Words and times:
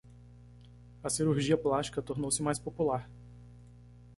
A 1.03 1.11
cirurgia 1.11 1.55
plástica 1.55 2.01
tornou-se 2.01 2.41
mais 2.41 2.57
popular. 2.57 3.07